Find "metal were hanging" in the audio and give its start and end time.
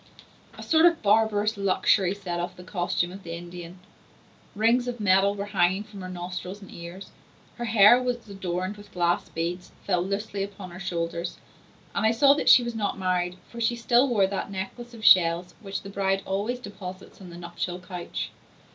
4.99-5.83